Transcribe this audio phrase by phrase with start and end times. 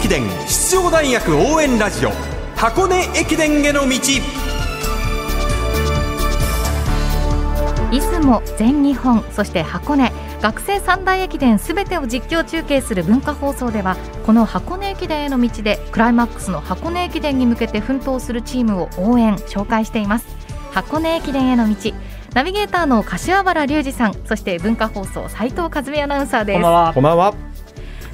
[0.00, 2.10] 駅伝出場大学応援ラジオ
[2.56, 3.98] 箱根駅伝への道。
[7.92, 20.26] 出雲全日本そして箱根学生三大駅伝すべてを実況中継する文化放送ではこの箱根駅伝への道でクライマックスの箱根駅伝に向けて奮闘するチームを応援紹介しています。
[20.72, 21.92] 箱根駅伝への道
[22.32, 26.62] ナビゲーターの柏原隆二さんそして文化放送斉藤和美アナウンサーです。
[26.94, 27.49] こんばんは。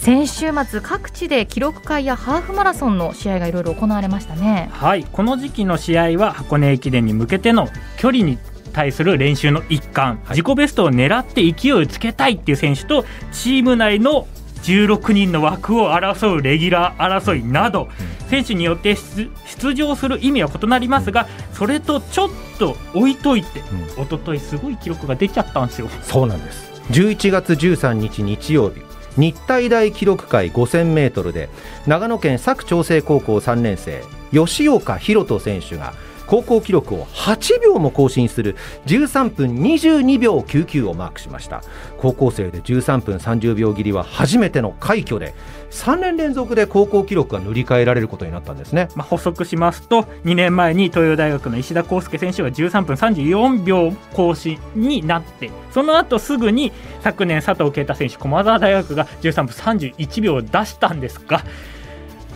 [0.00, 7.68] 先週末各地で記録会やハーフマラソンの試合がいろいろ行われましたねはい、この時期の試合は箱根駅伝に向けての
[7.98, 8.38] 距離に
[8.72, 14.26] 対する練習の一環、自己ベストを狙って勢いをつけたいっていう選手とチーム内の
[14.62, 17.88] 16人の枠を争うレギュラー争いなど、
[18.28, 22.28] 選手によって出出場する意味は異なりますが、それとちょっ
[22.58, 25.88] と置いといて、うん一昨日すごい記録が出ちゃったんですよ。
[26.02, 26.70] そうなんです。
[26.90, 28.89] 11月13日日曜日。
[29.16, 31.48] 日体大記録会5000メートルで
[31.86, 35.94] 長野県佐久長聖高校3年生吉岡大人選手が
[36.30, 38.54] 高校記録を8秒も更新する
[38.86, 41.60] 13分22秒99をマークしました
[41.98, 45.34] 高校生で13分30秒切りは初めての快挙で
[45.72, 56.70] 3年連続で高校記録が塗り替えられることになったんですねまあ、補足しますと2年前に東洋大学の石田康介選手が13分34秒更新になってその後すぐに
[57.00, 59.52] 昨年佐藤圭太選手駒澤大学が13分
[59.88, 61.42] 31秒を出したんですが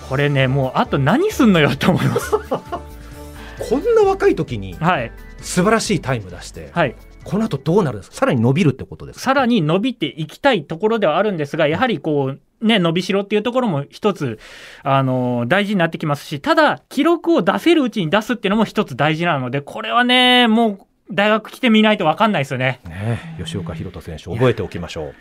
[0.08, 2.32] これねもうあと何すんのよと思います。
[3.68, 8.16] こんな若い時にはい、素晴らしいタイム出してはい、この後どうなるんですか？
[8.16, 9.24] さらに伸びるってことですか？
[9.24, 14.38] さらに伸びていきたいところではあるんですがやはりこうね伸びしろっていうところも一つ
[14.82, 20.78] あの大事になってきますしただ記録を出せるうちに出すっていうのも一つ大事なのでこれはねもう
[21.10, 22.80] 大学来てみないと分かんないですよね。
[22.88, 25.14] ね、吉岡弘人選手覚えておきましょう。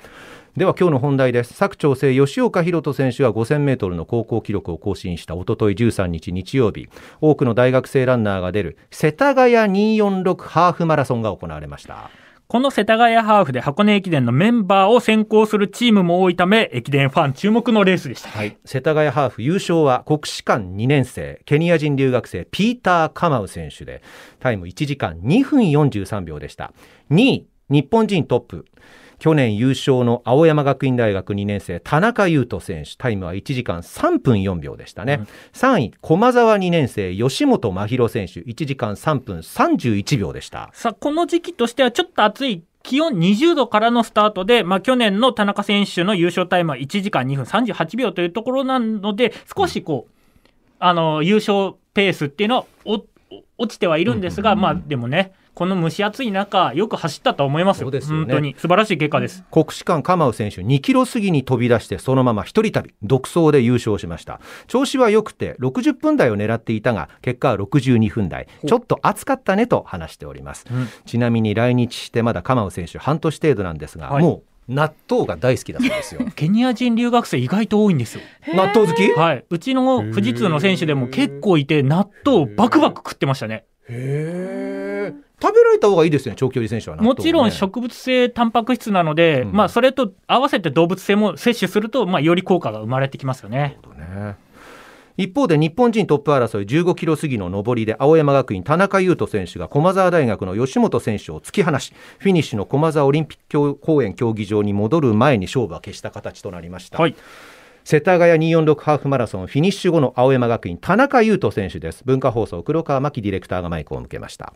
[0.57, 1.57] では今日の本題です。
[1.57, 6.87] 佐久長聖吉岡弘人選手は5000メートルの高校記録を更新した一昨日13日日曜日、
[7.21, 12.11] 多くの大学生ランナーが出る世田谷246ハーフマラソンが行われました。
[12.53, 18.29] この世田谷ハーフで箱根駅伝のメンバーを選考するチームも多いため駅伝ファン注目のレースでした。
[18.29, 24.03] はい、世田谷ハーフ優勝は国士舘2年生ケニア人留学生ピーター・カマウ選手で
[24.39, 26.73] タイム1時間2分43秒でした
[27.09, 28.67] 2位日本人トップ。
[29.17, 32.95] 去年優勝の青山学院大学2年生田中優斗選手。
[32.97, 35.27] タイムは1時間3分4秒でしたね、うん。
[35.53, 38.41] 3位駒澤2年生吉本真弘選手。
[38.41, 40.69] 1時間3分31秒でした。
[40.73, 50.11] さあ、この時期としてはちょっと暑い気温20度からのスタートで、まあ、去年の田中選手の優勝タイムは1時間2分38秒というところなので、少しこう、
[50.77, 52.65] あの、優勝ペースっていうのは
[53.57, 57.85] 落ちてはいるんですが、まあ、でもね、この蒸し暑い中、よく走ったと思いますよ。
[57.85, 58.25] そうですよね。
[58.25, 58.55] 本当に。
[58.57, 59.43] 素晴らしい結果です。
[59.51, 62.95] 国士舘カマウ選手2キロ過ぎに飛び出してそのまま一人旅。
[63.03, 64.41] 独走で優勝しました。
[64.67, 68.47] 調子は良くて60分台を狙っていたが結果は62分台。
[68.65, 70.65] ちょっと暑かったねと話しております。
[70.71, 70.87] うん。
[71.05, 74.23] ちなみに来日してまだカマウ選手半年程度なんですが、はい。
[74.23, 76.21] もう納豆が大好きだそうですよ。
[76.35, 78.21] ケニア人留学生意外と多いんですよ。
[78.55, 79.03] 納豆好き？
[79.03, 79.45] へはい。
[79.49, 83.65] うちの富士通の選手でも結構いて、納豆をバクバク食ってましたね。
[83.89, 84.92] え食べられ
[85.83, 87.03] た方がいいですよね長距離選手はね。
[87.03, 89.51] もちろん植物性タンパク質なので、うん。
[89.51, 93.77] まあそれと合わせて動物性も摂取すると、まあより効果が生まれてきますよね。
[93.97, 94.35] ね。
[95.15, 107.15] 一方で日本人トップ争い15キロ過ぎの上りで青山学院田中優斗選手が駒澤大学の吉本選手を突き放しフィニッシュの駒澤オリンピック公園競技場に戻る前に勝負は消した形となりました、はい。
[107.83, 112.03] 世田谷246ハーフマラソンフィニッシュ後の青山学院田中優斗選手です。
[112.05, 114.53] 文化放送黒川真希ディレクターがマイクを向けました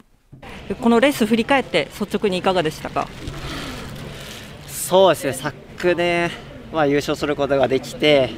[0.81, 3.07] このレース振り返って率直にいかがでしたか？
[4.67, 5.33] そうですね。
[5.33, 6.29] 昨年、
[6.73, 8.29] まあ、優勝することができて、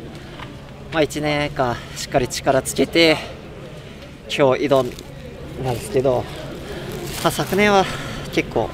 [0.94, 3.18] まあ、1年間しっかり力つけて
[4.28, 6.24] 今日挑んだんですけど、
[7.24, 7.86] まあ、昨年は
[8.34, 8.70] 結構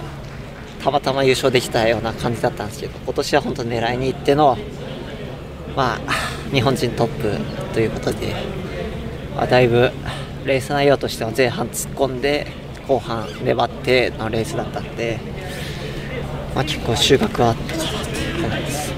[0.84, 4.58] たまたま優勝できたような感じだったんですけど今年は本当に狙いに行っての、
[5.76, 6.00] まあ、
[6.52, 8.36] 日本人トップということで、
[9.36, 9.92] まあ、だいぶ
[10.46, 12.48] レース内容としては前半突っ込んで
[12.88, 15.20] 後半粘ってのレースだったんで。
[16.56, 17.98] まあ、結構収穫はあったかなと
[18.38, 18.94] 思います。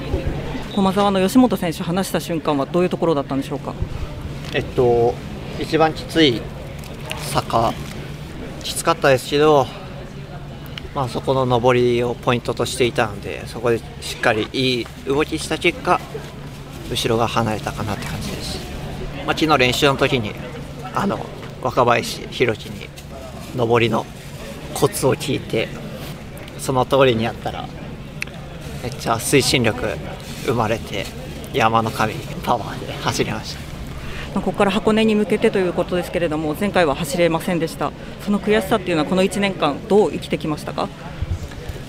[0.75, 3.73] 駒澤の吉本選手話した瞬間はどういうところだったんでしょうか？
[4.53, 5.15] えっと、
[5.59, 6.39] 一番きつい
[7.31, 7.73] 坂、
[8.63, 9.65] きつかったですけど、
[10.93, 15.99] まあ、そこの上りをポイントとしていたので、そこでしっかりいい動きした結果、
[16.91, 18.59] 後ろが離れたかなって感じです。
[19.25, 20.33] まあ、昨日練習の時に、
[20.93, 21.19] あの
[21.63, 22.87] 若林弘樹に
[23.57, 24.05] 上りの
[24.73, 25.67] コツを聞いて、
[26.59, 27.67] その通りにやったら、
[28.83, 29.97] めっちゃ推進力
[30.45, 31.05] 生まれて、
[31.53, 32.13] 山の神
[32.43, 33.59] パワーで走りました。
[34.35, 37.91] まあここから箱根に向けてということですけれども前回は走れませんでした。
[38.23, 40.89] その悔しさっていうのはこの1年間どう生きてきましたか？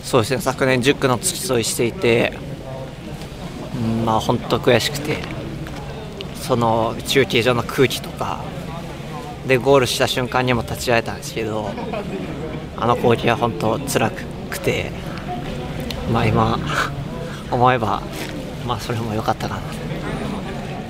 [0.02, 0.40] そうですね。
[0.40, 2.32] 昨年10区の付き添いしていて、
[3.74, 5.18] うんまあ本当悔しくて
[6.36, 8.42] その中継所の空気とか
[9.48, 11.70] でゴールした瞬間にも立ち会えたんですけど
[12.76, 14.10] あの光景は本当辛
[14.50, 14.92] くて
[16.12, 16.58] まあ今
[17.50, 18.02] 思えば
[18.66, 19.60] まあそれも良かったかな。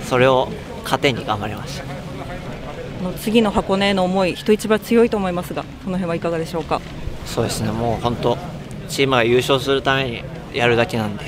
[0.06, 0.48] それを
[0.84, 1.84] 糧に頑張りました。
[3.20, 6.80] 次の箱根への思い人一倍強いと思いますがその辺はいかがでしょうか？
[7.26, 7.70] そうですね。
[7.70, 8.36] もう本当
[8.88, 10.22] チームが優勝するために
[10.52, 11.24] やるだけなんで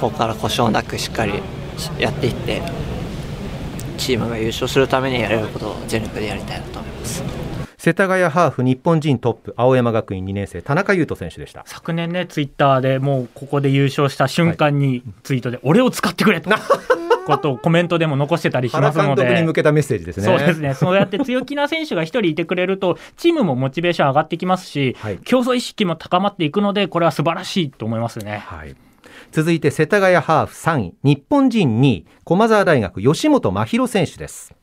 [0.00, 1.34] ここから故障なくしっかり
[1.98, 2.62] やっていって
[4.02, 7.22] チームが優勝するためにやれることを全力でやりたいなと思います。
[7.78, 11.62] 世田谷ハーフ日本人トップ青山学院2年生田中優斗選手でした。
[11.66, 16.50] 昨年ねツイッターでもうここで優勝した瞬間にツイートで、俺を使ってくれと。
[17.24, 19.22] ことをコメントでも残してたりし原ますので。
[19.22, 20.24] 監督に向けたメッセージですね。
[20.24, 20.74] そうですね。
[20.74, 25.18] そうやって強気な選手が一人いてくれると チームもモチベーション上がってきますし、はい。
[25.18, 28.42] 競争意識も高まっていくのでこれは素晴らしいと思いますね。
[28.44, 28.74] はい
[29.30, 30.94] 続いて世田谷ハーフ3位。
[31.04, 32.06] 日本人2位。
[32.24, 34.54] 駒澤大学吉本真弘選手です。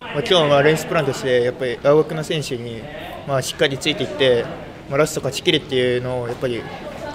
[0.00, 2.80] まあ、今日はレースプランとしてやっぱり青学の選手に
[3.28, 4.44] まあしっかりついていって、
[4.88, 6.62] まあ、ラスト勝ちきれっていうのをやっぱり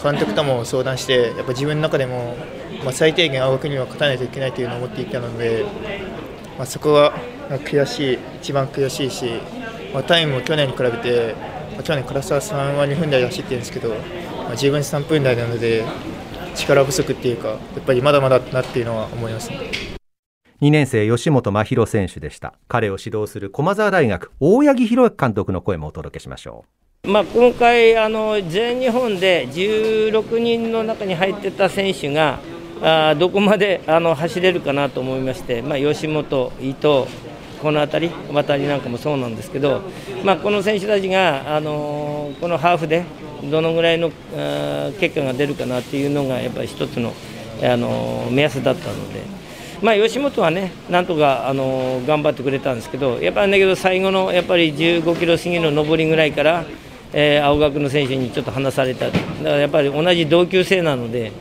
[0.04, 2.36] 監督とも相談してやっぱ自分の中でも
[2.84, 5.66] まあ最低限青学には勝たないといけないというのを思っていたので、
[6.58, 7.14] まあ、そこは
[7.50, 9.26] 悔しい一番悔しいし、
[9.94, 11.36] まあ、タイムも去年に比べて、
[11.74, 13.96] まあ、去年唐沢さんは2分台で走ってるんですけど、ま
[14.50, 15.84] あ、自分3分台なので
[16.56, 19.58] 力不足っていうかやっぱりまだまだだなっていうのは思いますね。
[20.62, 26.64] 2年生吉本真弘選手でした彼を指導する駒澤大学大八木弘明監督の声もお届けしましょ
[27.08, 32.40] まあ、今回あの、全日本で16人の中に入ってた選手が
[32.82, 37.06] あーどこまであの走れるかなと思いまして、まあ、吉本、伊藤、
[37.62, 39.82] この辺り、渡りなんかもそうなんですけど、
[40.24, 43.06] まあ、この選手たちが、あのこのハーフで
[43.50, 44.12] どのぐらいの
[45.00, 47.14] 結果が出るかなっていうのがやっぱり一つの、
[47.64, 49.46] あの目安だったので。
[49.82, 56.66] まあ、吉本はね、なんとかあの頑張ってくれたんですけど、やっぱりだけど、最後のやっぱり15キロ過ぎの上りぐらいから、
[57.14, 61.32] えー青学の選手にちょっと離された、だからやっぱり同じ同級生なので、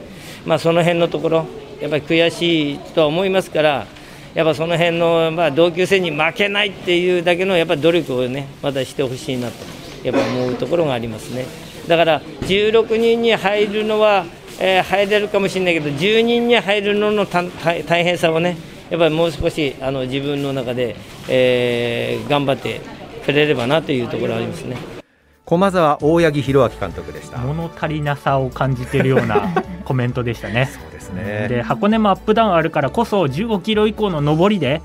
[0.45, 1.47] まあ、その辺のところ、
[1.81, 3.87] やっぱり悔しいとは思いますから、
[4.35, 9.55] やっぱその辺のまあ同級生に負けないっていうだけのやっぱ努力をね、またしてほしいなと、
[10.03, 11.47] やっぱ思うところがありますね。
[11.89, 14.25] だから16人に入るのは、
[14.59, 18.57] えー入れるかもしれないけど、10人に入るののた大大変さをね、
[18.91, 20.97] やっぱりもう少しあの自分の中で、
[21.29, 22.81] えー頑張って
[23.25, 24.77] くれればなというところがありますね。
[24.77, 25.05] う
[25.45, 29.55] 駒澤大八木弘明監督でした物足りなさを感じているような
[29.85, 30.71] コメントでしたね。
[30.73, 34.81] そうですねで箱根もアップダウンあるからこそ15キロ以降の上りで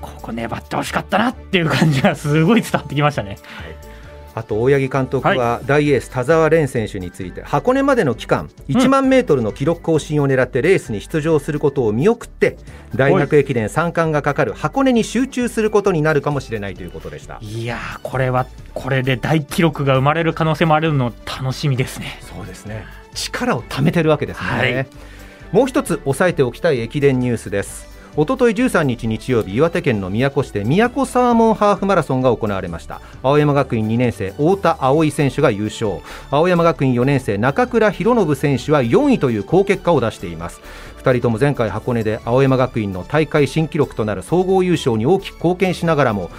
[0.00, 3.36] ここ粘ってほしかったなっていう感じがすごい伝わってきましたね。
[4.34, 12.56] あと大八木監督は大エース田澤廉選手について箱根までの期間1万メートルの記録更新を狙ってレースに出場することを見送って
[12.94, 17.38] 大学駅伝3冠がかかる箱根に集中することになるかもしれないということでした。
[17.40, 22.18] いやーこれはこれで大記録が生まれる可能性もあるの楽しみですね。
[22.20, 22.84] そうですね。
[23.14, 24.86] 力を貯めてるわけですね、はい。
[25.52, 33.00] もう一つ押さえておきたい駅伝ニュースですおととい13日日曜日岩手県の宮古市で宮古サーモンハーフマラソンが行われました。
[33.24, 35.94] 青山学院2年生太田葵選手が優勝。
[36.30, 40.60] 青山学院4年生中倉博信選手は4位という好結果を出しています。
[41.02, 46.30] 2人とも前回箱根で青山学院の大会新記録となる総合優勝に大きく貢献しながらも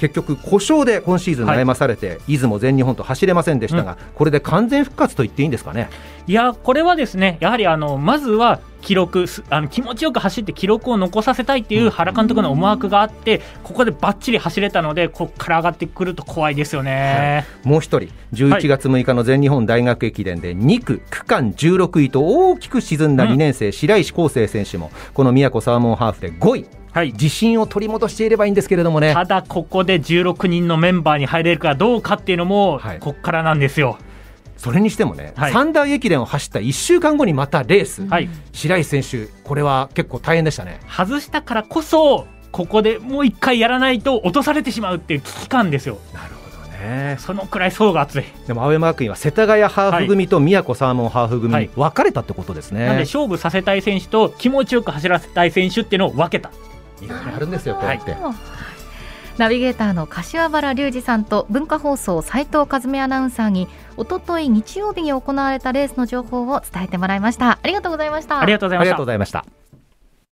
[0.00, 5.90] 結局故障で今シーズン悩まされて、出雲全日本と走れませんでしたが、これで完全復活と言っていいんですかね？
[6.26, 17.44] いやこれはですねやはりあのまずは記録すあの気持ちよく走って記録を残させたいっていう原監督の思惑があってここでばっちり走れたのでここから上がってくると怖いですよね。
[17.64, 27.12] もう一人11月6日の全日本大学駅伝で2区区間16位と大きく沈んだ2年生、白石康生選手もこの宮古サーモンハーフで5位はい。
[27.12, 29.14] 自信を取り戻していればいいんですけれどもね。
[29.14, 32.98] ただここで16人のメンバーに入れるかどうかっていうのも、はい。
[32.98, 33.98] こっからなんですよ。
[34.56, 35.52] それにしてもね、はい。
[35.52, 40.80] 三大駅伝を走った1週間後にまたレース、はい、白石選手これは結構大変でしたね。
[40.86, 45.96] 外したからこそここでもう一回やらないと落とされてしまうっていう危機感ですよ。
[46.12, 47.16] なるほどね。
[47.20, 48.24] そのくらい層が厚い。
[48.46, 51.62] でも青山学院は世田谷ハーフ組と宮古サーモンハーフ組はい。
[51.62, 56.50] に分かれたってことですね、なんで勝負させたい選手と気持ちよく走らせたい選手っていうのを分けた。
[57.00, 58.16] いろいろあるんですよこうやって、
[59.38, 67.58] ナビゲーターの柏原隆二さんと文化放送斉藤和美アナウンサーにおととい日曜日に行われたレースの情報を伝えてもらいました。
[67.62, 68.40] ありがとうございました。
[68.40, 68.90] ありがとうございました。
[68.90, 69.06] ありがとうご。
[69.06, 69.59] ざいました